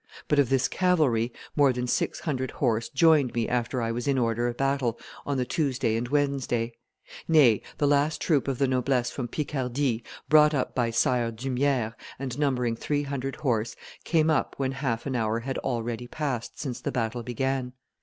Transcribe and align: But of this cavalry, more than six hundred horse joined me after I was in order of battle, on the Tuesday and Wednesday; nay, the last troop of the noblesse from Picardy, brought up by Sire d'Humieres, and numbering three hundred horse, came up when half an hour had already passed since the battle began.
But 0.27 0.39
of 0.39 0.49
this 0.49 0.67
cavalry, 0.67 1.31
more 1.55 1.71
than 1.71 1.85
six 1.85 2.21
hundred 2.21 2.49
horse 2.49 2.89
joined 2.89 3.35
me 3.35 3.47
after 3.47 3.83
I 3.83 3.91
was 3.91 4.07
in 4.07 4.17
order 4.17 4.47
of 4.47 4.57
battle, 4.57 4.99
on 5.27 5.37
the 5.37 5.45
Tuesday 5.45 5.95
and 5.95 6.07
Wednesday; 6.07 6.73
nay, 7.27 7.61
the 7.77 7.85
last 7.85 8.19
troop 8.19 8.47
of 8.47 8.57
the 8.57 8.67
noblesse 8.67 9.11
from 9.11 9.27
Picardy, 9.27 10.03
brought 10.27 10.55
up 10.55 10.73
by 10.73 10.89
Sire 10.89 11.29
d'Humieres, 11.29 11.93
and 12.17 12.39
numbering 12.39 12.75
three 12.75 13.03
hundred 13.03 13.35
horse, 13.35 13.75
came 14.03 14.31
up 14.31 14.55
when 14.57 14.71
half 14.71 15.05
an 15.05 15.15
hour 15.15 15.41
had 15.41 15.59
already 15.59 16.07
passed 16.07 16.59
since 16.59 16.81
the 16.81 16.91
battle 16.91 17.21
began. 17.21 17.73